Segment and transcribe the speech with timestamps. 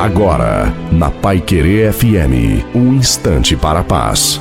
[0.00, 4.40] Agora, na Pai Querer FM, um instante para a paz.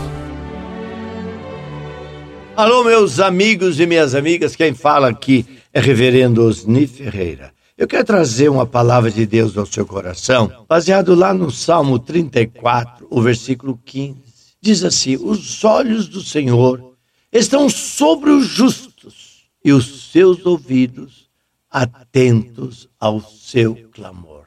[2.56, 7.52] Alô, meus amigos e minhas amigas, quem fala aqui é Reverendo Osni Ferreira.
[7.78, 13.06] Eu quero trazer uma palavra de Deus ao seu coração, baseado lá no Salmo 34,
[13.10, 14.16] o versículo 15.
[14.62, 16.94] Diz assim: Os olhos do Senhor
[17.34, 21.30] estão sobre os justos e os seus ouvidos
[21.70, 24.40] atentos ao seu clamor.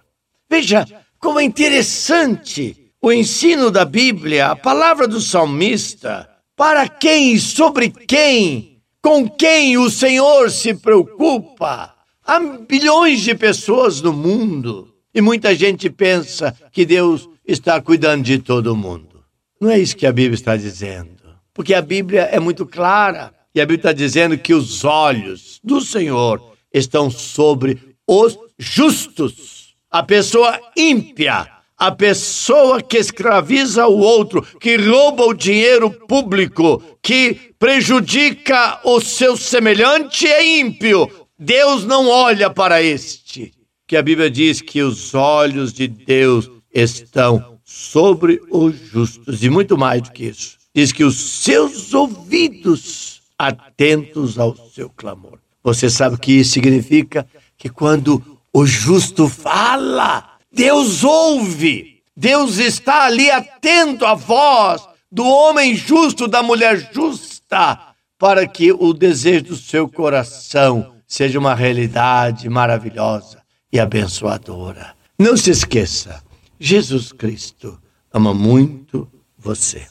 [0.52, 0.86] Veja
[1.22, 7.90] como é interessante o ensino da Bíblia, a palavra do salmista, para quem e sobre
[7.90, 11.94] quem, com quem o Senhor se preocupa.
[12.26, 18.38] Há bilhões de pessoas no mundo e muita gente pensa que Deus está cuidando de
[18.38, 19.22] todo mundo.
[19.60, 21.22] Não é isso que a Bíblia está dizendo,
[21.54, 25.80] porque a Bíblia é muito clara e a Bíblia está dizendo que os olhos do
[25.80, 26.42] Senhor
[26.74, 29.61] estão sobre os justos
[29.92, 37.52] a pessoa ímpia, a pessoa que escraviza o outro, que rouba o dinheiro público, que
[37.58, 41.10] prejudica o seu semelhante é ímpio.
[41.38, 43.52] Deus não olha para este.
[43.86, 49.76] Que a Bíblia diz que os olhos de Deus estão sobre os justos e muito
[49.76, 50.56] mais do que isso.
[50.74, 55.38] Diz que os seus ouvidos atentos ao seu clamor.
[55.62, 57.26] Você sabe o que isso significa?
[57.58, 65.74] Que quando o justo fala, Deus ouve, Deus está ali atento à voz do homem
[65.74, 73.42] justo, da mulher justa, para que o desejo do seu coração seja uma realidade maravilhosa
[73.72, 74.94] e abençoadora.
[75.18, 76.22] Não se esqueça,
[76.58, 77.80] Jesus Cristo
[78.12, 79.86] ama muito você.